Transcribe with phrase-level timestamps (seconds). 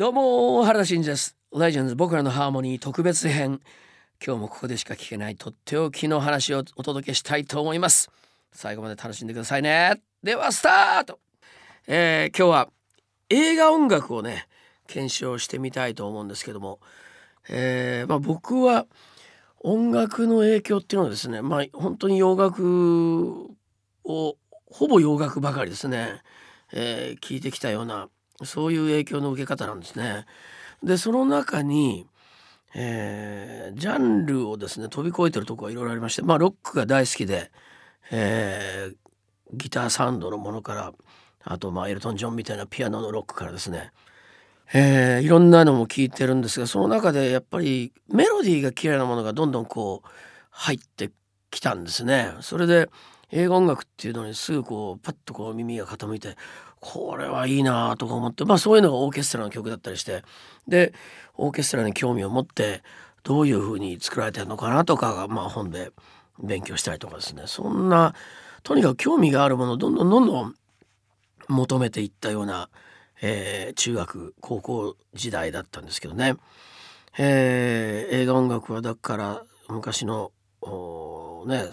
[0.00, 1.36] どうも原田真二です。
[1.54, 3.60] レジェンズ僕らのハーモニー特別編。
[4.26, 8.10] 今日もここでしか聞けないとっておきの話をお届けしたいと思います。
[8.50, 10.00] 最後まで楽しんでくださいね。
[10.22, 11.18] ではスタート、
[11.86, 12.70] えー、今日は
[13.28, 14.48] 映画音楽をね
[14.86, 16.80] 検証してみたいと思うんですけども、
[17.50, 18.86] えー、まあ、僕は
[19.58, 23.50] 音楽の影響っていうのはですねまあ本当に洋楽
[24.04, 26.22] をほぼ洋楽ばかりですね、
[26.72, 28.08] えー、聞いてきたような
[28.44, 30.26] そういう影響の受け方なんですね。
[30.82, 32.06] でその中に、
[32.74, 37.50] えー、ジャンルをですね飛び越えてるとこはいろいろありましてまあロックが大好きで、
[38.10, 38.96] えー、
[39.52, 40.92] ギターサンドのものから
[41.44, 43.92] あとまあエルトン・ジョンみたいなピアノのロックからですね、
[44.72, 50.08] えー、いろんなのも聞いてるんですがその中でやっぱりメロディーが綺麗なものがどんどんこう
[50.50, 51.10] 入って
[51.50, 52.32] きたんですね。
[52.40, 52.88] それで
[53.32, 56.36] 映画音楽っていうのにすぐこうパッとこう耳が傾いて
[56.80, 60.22] これはいいなとか思ってまあそういうのがオーケストラの曲だったりして
[60.66, 60.92] で
[61.36, 62.82] オーケストラに興味を持って
[63.22, 65.92] どういうふうに作られてるのかなとかがまあ本で
[66.42, 67.42] 勉強したりとかですね。
[67.46, 68.14] そんな
[68.62, 70.54] とにかく興味があるものをどんどんどんどん
[71.48, 72.70] 求めていったような、
[73.20, 76.36] えー、中学高校時代だったんですけどね、
[77.18, 80.32] えー、映画音楽はだから昔の
[81.46, 81.66] ね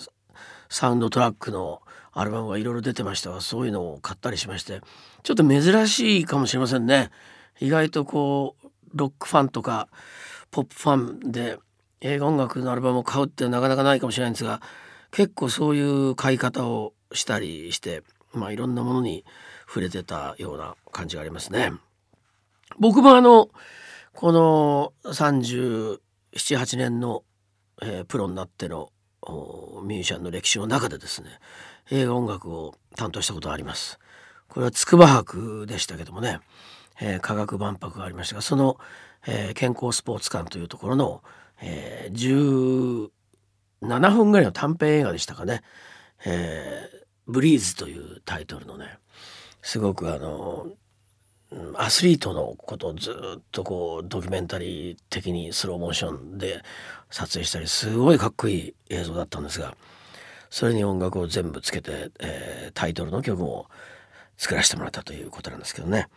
[0.70, 1.82] サウンドトラックの
[2.20, 4.82] アルバムがいろいろ出てましたがそういうのを買ったりしまして。
[5.24, 7.12] ちょっと珍しいかもしれませんね。
[7.60, 9.90] 意外とこうロックファンとか
[10.52, 10.96] ポップファ
[11.28, 11.58] ンで
[12.02, 14.62] 映画音楽のアルバムを買うってなかなかないかもしれないんですが
[15.12, 19.26] 結構そういう買い方をしたりしてまあいろんなものに
[19.68, 21.74] 触れてたような感じがありますね。
[22.80, 23.50] 僕もあの
[24.14, 27.24] この378年の、
[27.82, 28.92] えー、プロになっての
[29.84, 31.30] ミュージシャンの歴史の中でですね
[31.92, 34.00] 映画音楽を担当したことがあります。
[34.50, 36.40] これは筑波博でしたけどもね、
[37.00, 38.78] えー、科学万博がありましたがその、
[39.28, 41.22] えー、健康スポーツ館というところの、
[41.62, 43.10] えー、
[43.82, 45.62] 17分ぐらいの短編映画でしたかね
[46.26, 48.98] 「えー、ブリーズ」というタイトルのね
[49.62, 50.68] すごくあの
[51.76, 56.62] アスリートのことをずっとこうドキュメンタリー的にスローモーションで
[57.10, 59.76] 撮影したりすごいかっこいい映像だったんですが
[60.50, 63.68] それに音楽を全部つけて、えー、タイトルの曲も
[64.38, 66.08] 作らせてもらったということなんですけどね。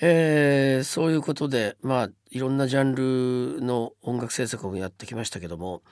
[0.00, 5.82] えー、そういうことでまあいろんなジャンルの音楽制作もやってきましたけども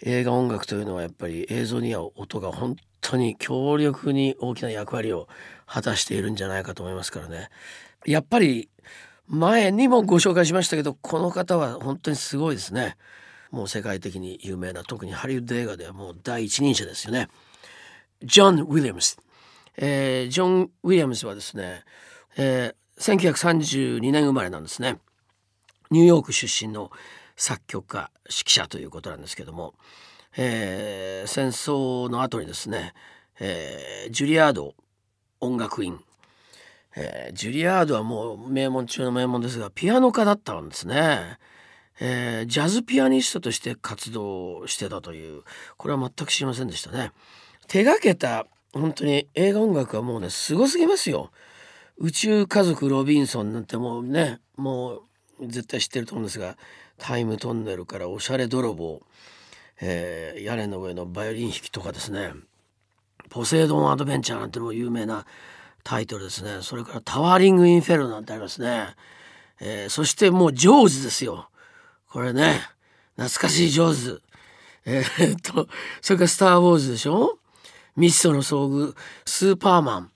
[0.00, 5.28] 映画音楽というのはやっぱり映像には音が本当に強力に大きな役割を
[5.66, 7.50] 果たしているんじゃないかと思いますからね
[8.06, 8.70] やっぱり
[9.26, 12.96] 前にもご紹介しましたけどこの方は本当にすごいですね
[13.52, 17.28] もう世界的に有名な特にハリウッド映画ではもう第一人者ですよね。
[18.24, 19.18] ジョン・ウィリアムス、
[19.76, 21.84] えー、ジョン・ウィリアムスはですね、
[22.36, 24.98] えー、1932年生まれなんですね。
[25.90, 26.90] ニューヨーク出身の
[27.36, 29.74] 作曲家指揮者ということなんですけども、
[30.36, 32.94] えー、戦争の後にですね、
[33.38, 34.74] えー、ジュリアード
[35.40, 36.00] 音楽院、
[36.96, 41.38] えー、ジュリアードはもう名門中の名門ですがピアノ家だったんですね、
[42.00, 45.42] えー、ジャズピアニストとして活動してたという
[45.76, 47.12] これは全く知りませんでしたね。
[47.68, 51.30] 手がけた本当に映画音楽はもうねすごすぎますよ。
[51.98, 55.02] 宇宙家族ロビンソンなんてもうねも
[55.40, 56.56] う絶対知ってると思うんですが
[56.98, 59.02] タイムトンネルからおしゃれ泥棒、
[59.80, 62.32] えー、屋根の上のバイオリン弾きとかですね。
[63.28, 65.24] ポセイドンアドベンチャーなんても有名な
[65.84, 66.58] タイトルですね。
[66.62, 68.94] それからタワーリングインフェルノなんてありますね、
[69.60, 71.48] えー、そしてもうジョーズですよ。
[72.12, 72.60] これね
[73.16, 74.22] 懐かしいジョーズ
[74.84, 75.68] えー、っと
[76.00, 77.38] それからスター・ウォーズでしょ？
[77.96, 78.94] ミストの遭遇。
[79.24, 80.10] スーパーマン。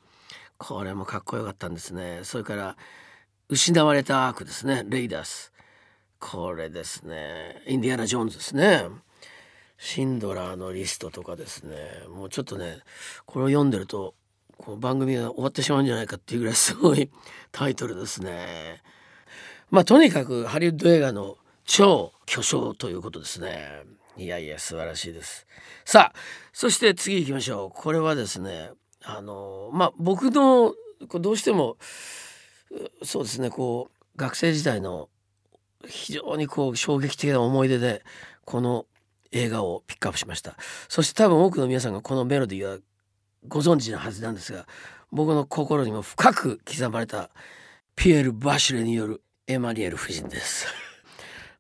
[0.59, 2.21] これもかっこよかったんですね。
[2.25, 2.77] それから
[3.49, 4.83] 失われたアークですね。
[4.89, 5.53] レイダース。
[6.19, 7.63] これですね。
[7.67, 8.87] インディアナ・ジョーンズですね。
[9.79, 11.77] シンドラーのリストとかですね。
[12.09, 12.79] もうちょっとね
[13.25, 14.15] これを読んでると
[14.57, 17.11] この番組が終わってしまうんじゃないかっていうぐらいすごい
[17.53, 18.83] タイトルですね。
[19.71, 23.83] まあとにかくハリウッド映画の超巨匠ということですね。
[24.17, 25.47] いやいや素晴らしいです。
[25.85, 26.19] さあ
[26.53, 27.71] そして次行きましょう。
[27.71, 28.71] これはですね
[29.05, 30.73] あのまあ僕の
[31.21, 31.77] どうしても
[33.03, 35.11] そうですねこう学生時代の
[35.87, 38.03] 非常にこう衝撃的な思い出で
[38.45, 38.87] この
[39.33, 40.57] 映画をピックアップしました。
[40.89, 42.79] そして多分多くの皆さんがこのメロディーは
[43.49, 44.67] ご存知なはずなんですが
[45.13, 47.31] 僕の心にも深く刻まれた
[47.97, 50.86] ピエール・バシュレによるエマニエル夫人です。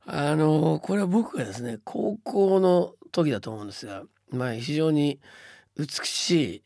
[0.07, 5.19] あのこれは僕がですね高校の時だと思うんですがまあ非常に
[5.77, 6.63] 美しい、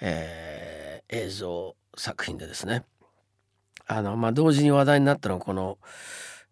[0.00, 2.84] えー、映像作品でですね。
[3.86, 5.78] あのまあ同時に話題になったのはこの、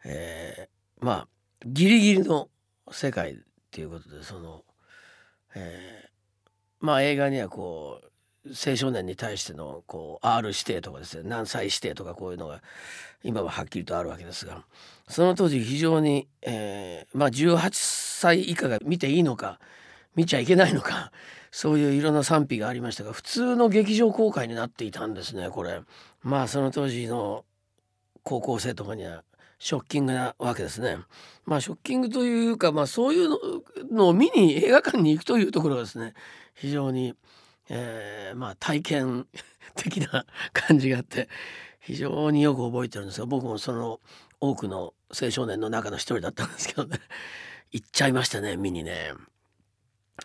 [0.04, 1.28] えー、まあ
[1.66, 2.48] ギリギリの
[2.90, 3.36] 世界っ
[3.70, 4.64] ていうことでその、
[5.54, 8.10] えー、まあ映画にはこう
[8.48, 12.60] 青少年に対してのこう R 指定とかですね何歳指定とかこういうのが
[13.22, 14.64] 今ははっきりとあるわけですが
[15.08, 19.58] その当時非常に、えー、まあ18歳以下が見ていいのか
[20.14, 21.10] 見ちゃいけないのか
[21.50, 25.80] そういういろんな賛否がありましたが普通の劇場公開になっていたんですねこれ。
[26.22, 27.44] まあその当時の
[28.24, 29.22] 高校生とかには
[29.60, 30.98] ショッキングなわけですね。
[31.46, 33.28] まあショッキングというかまあそういう
[33.92, 36.14] のを見に映画館に行くというところがですね
[36.54, 37.14] 非常に
[37.68, 39.26] えー、まあ体験
[39.74, 41.28] 的な感じがあって
[41.80, 44.00] 非常によく覚えてるんですが僕もその
[44.40, 46.98] 多くの青少年の中の一人だったんですけどね
[47.72, 49.12] 行っちゃいましたね見にね。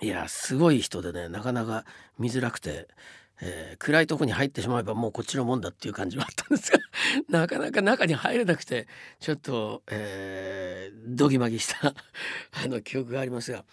[0.02, 1.84] いやすごい人でねなかなか
[2.20, 2.88] 見づらくて、
[3.42, 6.80] えー、暗いとこに入ってしまえばもうこっちのもんだっていう感じはあったんですが
[7.28, 8.88] なかなか中に入れなくて
[9.20, 11.96] ちょっと、えー、ドギマギした
[12.52, 13.66] あの記憶がありますが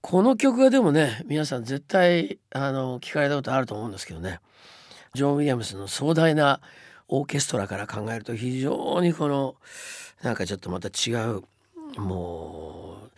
[0.00, 4.40] この曲がでもね皆さん絶対あの聞かれたことあると思うんですけどね。
[5.14, 6.60] ジョン・ウィリアムスの壮大な
[7.08, 9.56] オーケストラから考えると非常にこの
[10.22, 11.42] なんかちょっとまた違う
[12.00, 13.10] もう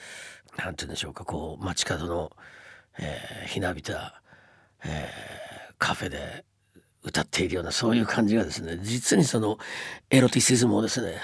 [0.57, 2.33] 何て言うんでしょうかこう街角の、
[2.99, 4.23] えー、ひなびた、
[4.85, 6.45] えー、カフェで
[7.03, 9.59] 歌っているようなそういう感じがですね実にその
[10.09, 11.19] エロティシズムをですね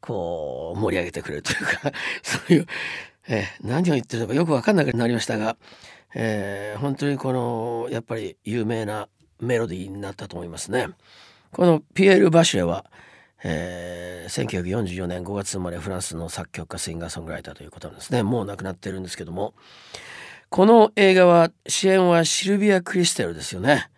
[0.00, 2.66] こう盛り上げてくれるというかそういう
[3.28, 5.56] えー、何を言ってるのかよく分かんなくなりましたが、
[6.14, 9.08] えー、本当にこのやっぱり有名な
[9.40, 10.88] メロディーになったと思いますね。
[11.52, 12.84] このピエール・バシュエは、
[13.42, 18.22] えー、1944年5月生まれフランスの作曲家シンガーソングライターということなんですね。
[18.22, 19.54] もう亡くなってるんですけども。
[20.54, 23.90] この映画は主演はシルビア・クリステルですよね、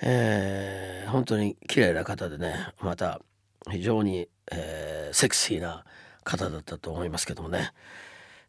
[0.00, 3.20] えー、本当に綺麗な方でねまた
[3.68, 5.84] 非常に、えー、セクシーな
[6.22, 7.72] 方だったと思いますけどもね。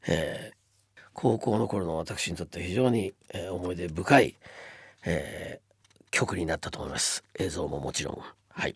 [0.07, 4.35] えー、高校の頃の私にとって非常に、えー、思い出深い、
[5.05, 7.23] えー、曲になったと思います。
[7.37, 8.21] 映像ももちろん。
[8.49, 8.75] はい。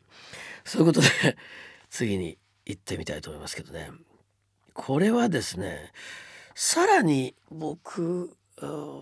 [0.65, 1.07] そういうことで
[1.89, 3.89] 次に行ってみたいと思いますけどね。
[4.73, 5.91] これはですね
[6.55, 8.35] さらに僕、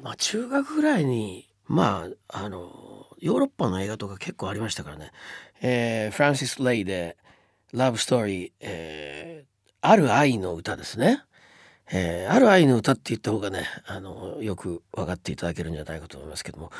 [0.04, 5.12] まあ、中学ぐらいにまああのヨーロッパの映画とか結構ありましたからね、
[5.62, 7.18] えー、フランシス・レイで
[7.72, 11.24] 「ラブストーリー」えー、ある愛の歌ですね。
[11.94, 16.72] えー、ある愛の歌って言った方がねあのよく分かっていただけるんじゃないかと思いますけども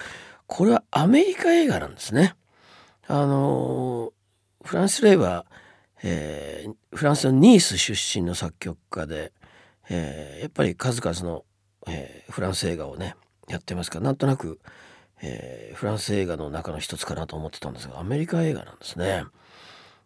[0.48, 2.36] これはアメリカ映画なんですね。
[3.08, 4.14] あの
[4.64, 5.46] フランス・レイは、
[6.04, 9.34] えー、フランスのニース出身の作曲家で、
[9.90, 11.44] えー、やっぱり数々の、
[11.88, 13.16] え、フランス映画をね
[13.48, 14.60] やってますからなんとなく、
[15.22, 19.24] え、フランス映画の中の一つかなと思ってたんですがアメリカ映画なんですね。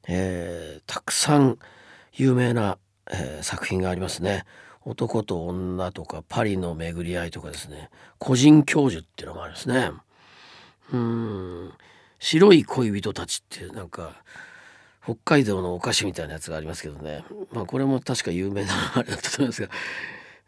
[0.08, 1.58] えー、たくさん
[2.14, 2.78] 有名な、
[3.12, 4.46] え、作品がありますね。
[4.86, 7.90] 男と女とかパリの巡り合いとかですね。
[8.20, 9.92] 個人教授っていうのもあるんですね。
[10.94, 11.74] うん。
[12.20, 14.12] 白い恋人たちっていうなんか
[15.04, 17.26] 北海道のお菓子みたいなやつがありますけどね。
[17.52, 19.70] まあこれも確か有名なあれだったと思いますが。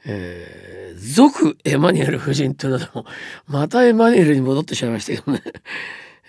[0.05, 3.05] えー、俗エマニュエル夫人というのでも
[3.47, 5.41] またエマニュエルに戻ってしまいましたけどね、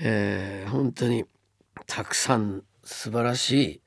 [0.01, 1.27] えー、本当に
[1.87, 3.81] たくさん素晴らしい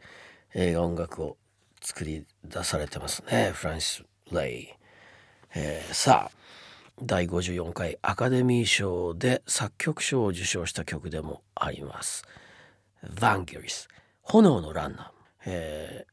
[0.54, 1.38] 映画音楽を
[1.82, 3.52] 作り出されてますね。
[3.54, 4.68] フランシス・レイ、
[5.56, 6.42] えー、さあ
[7.04, 12.24] 第54回アカデミー賞で作曲賞を受賞した曲でもあります
[13.04, 13.88] 「ヴァンゲリス」
[14.24, 15.08] 炎のランナー、
[15.46, 16.06] え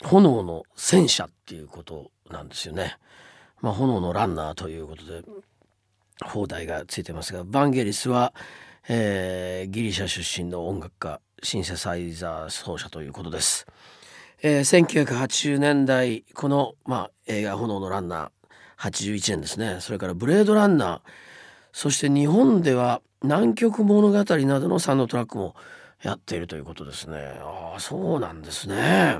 [0.00, 2.98] ー、炎の戦車っていうことなんですよね。
[3.60, 5.22] まあ、炎のランナーということで
[6.22, 8.34] 放題がついてますがヴァンゲリスは、
[8.88, 13.66] えー、ギリシャ出身の音楽家シンセサイザー奏者ということです。
[14.42, 18.30] えー、1980年代この、まあ、映画「炎のランナー」
[18.90, 21.00] 81年ですねそれから「ブレードランナー」
[21.72, 25.54] そして日本では「南極物語」などのサウンドトラックも
[26.02, 27.38] やっているということですね。
[27.40, 29.18] ああそうなんですね。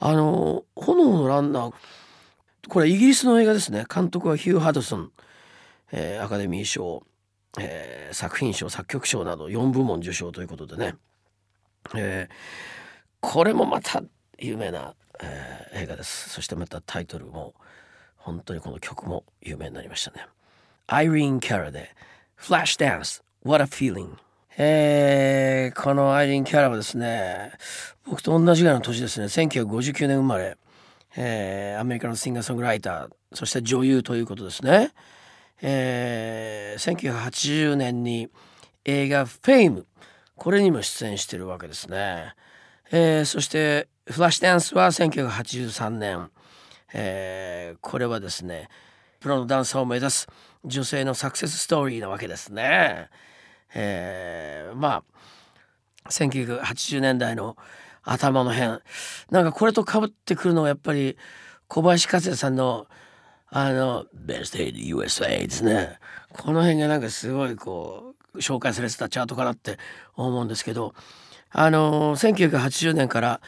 [0.00, 1.74] あの「炎のランナー」
[2.68, 5.12] これイギリスの映画ですね監督はヒュー・ハドソン、
[5.90, 7.02] えー、アカデミー賞、
[7.58, 10.94] えー、作品賞作曲賞など4部門受賞ということでね、
[11.96, 12.34] えー、
[13.20, 14.02] これもまた
[14.38, 16.30] 有名な、えー、映画です。
[16.30, 17.54] そしてまたタイトルも
[18.16, 20.26] 本当にこの曲も有名になりましたね。
[20.86, 21.94] アイリーン・キャラで
[22.38, 24.16] 「Flash Dance What a Feeling」
[24.56, 27.52] えー、このアイリーン・キャラはですね
[28.04, 29.26] 僕と同じぐらいの年ですね。
[29.26, 30.56] 1959年生まれ、
[31.16, 34.92] えー、アメリカのシンガーソングライターそして女優ということですね、
[35.60, 38.28] えー、1980年に
[38.84, 39.86] 映画「フェイム」
[40.36, 42.34] これにも出演してるわけですね。
[42.90, 46.30] えー、そしてフラッシュダンスは1983年、
[46.94, 48.68] えー、これはですね
[49.20, 50.26] プロのダンサーを目指す
[50.64, 53.08] 女性のサクセスストーリーなわけですね。
[53.74, 55.02] えー、ま
[56.04, 57.56] あ1980年代の
[58.02, 58.80] 頭の辺。
[59.30, 61.18] なんかこれとかぶってくるのがやっぱり
[61.66, 62.86] 小林克也さんの
[63.50, 65.98] あの「ベストエイ USA」ですね。
[66.32, 69.78] この辺がなんかすごいこう紹介されてたチャートかなって
[70.16, 70.94] 思うんですけど。
[71.50, 73.40] あの1980年から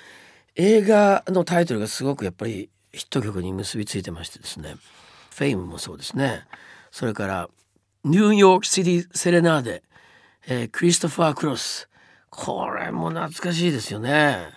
[0.57, 4.76] 映画のタイトルがすごくやっぱりヒット曲に結びついてましてですね
[5.35, 6.45] 「フェイムもそうですね。
[6.90, 7.49] それから
[8.04, 9.83] 「ニューヨーク・シティ・セレナーデ」
[10.49, 11.88] えー、クリストファー・クロス
[12.30, 14.49] これも懐かしいですよね。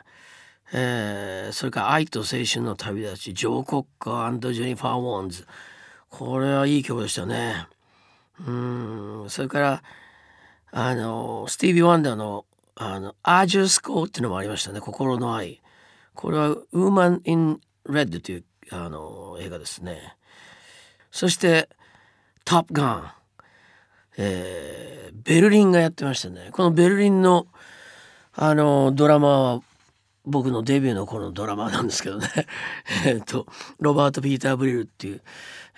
[0.75, 5.45] えー、それから「愛と青春の旅立ち」ジョー・コッカージェニファー・ウォンズ
[6.09, 7.67] これはいい曲でしたね。
[8.45, 9.25] うん。
[9.29, 9.83] それから
[10.71, 12.45] あのスティービー・ワンダーの
[12.75, 15.62] 「あのアージュスコー」っていうのもありましたね「心の愛」
[16.15, 20.15] これは「ウーマン・イン・レッド」というあの映画ですね。
[21.12, 21.70] そして
[22.46, 23.12] 「トップガン」
[24.18, 26.50] えー、ベルリンがやってましたね。
[26.51, 27.48] このベルリンの
[28.36, 29.62] あのドラマは
[30.25, 32.27] 僕のデビューの頃のドラマなんですけどね。
[33.06, 33.48] えっと
[33.80, 35.22] ロバート・ピーター・ブリルっていう、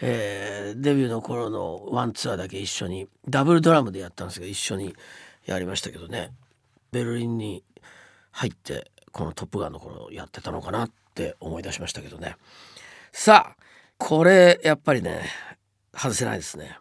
[0.01, 4.95] えー、デビューの頃のワンツアーだけ一緒にダブルドラムでやったんですけど一緒に
[5.45, 6.31] やりましたけどね。
[6.91, 7.63] ベルリンに
[8.31, 12.35] 入ってこの「トップガン」の頃やってたのかなって思い出しましたけどね。
[13.11, 13.63] さあ
[13.97, 15.29] これやっぱりね
[15.95, 16.77] 外せないですね。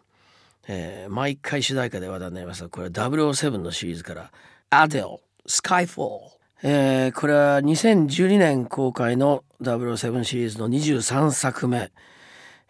[0.67, 4.31] えー、毎回主題歌で話題になりますがこれは007のシリーズから
[4.71, 5.07] 「アデル
[5.45, 11.91] スカイフォール」えー、これは2012年公開の007シリーズの23作目、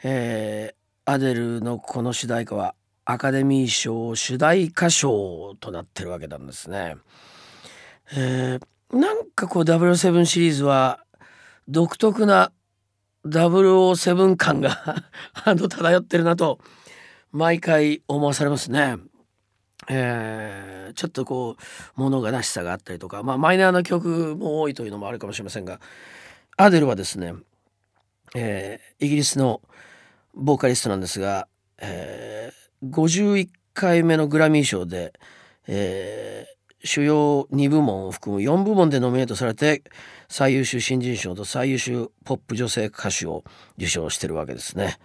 [0.03, 6.97] えー、アデルのこの主題歌はアカデミー賞主題歌賞となってるわけなんですね。
[8.15, 11.03] えー、なんかこう007シリーズは
[11.67, 12.51] 独特な
[13.25, 15.03] 007感が
[15.45, 16.59] あの漂ってるなと
[17.31, 18.97] 毎回思わされますね。
[19.87, 25.79] えー、ちょっとこう物悲しさがあったりとか、まあ、マイナーな曲も多いというのもあるかもしれませんが
[26.57, 27.33] アデルはですね、
[28.33, 29.61] えー、イギリスの
[30.33, 31.47] ボーカリストなんですが、
[31.77, 35.13] えー、51回目のグラミー賞で、
[35.67, 39.83] えー、主要2部門を含む4部門でノミネートされて
[40.29, 43.43] 最優秀新人賞と最優秀ポップ女性歌手を
[43.77, 44.97] 受賞してるわけですね。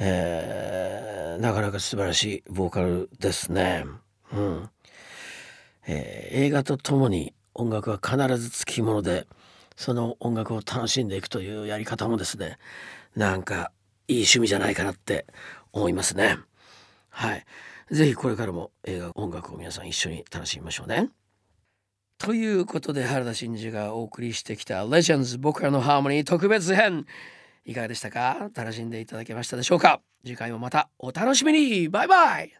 [0.00, 3.84] えー、なかなか素晴らしいボーカルですね。
[4.32, 4.70] うん
[5.86, 9.26] えー、映画とともに音楽は必ずつきもので
[9.74, 12.58] その音楽を楽しんでいくというやり方もですね
[13.16, 13.72] なんか
[14.06, 15.26] いい趣味じゃないかなって
[15.72, 16.38] 思いますね。
[17.18, 17.44] はい。
[17.90, 21.08] ぜひこれからも映画音楽を皆さん一緒に楽しみましょうね。
[22.16, 27.06] ということで原田真二がお送りしてきた「レジェンズ僕らのハーモニー特別編」
[27.66, 28.50] いかがでしたか？
[28.54, 30.00] 楽しんでいただけましたでしょうか？
[30.24, 31.88] 次回もまたお楽しみに。
[31.88, 32.52] バイバイ。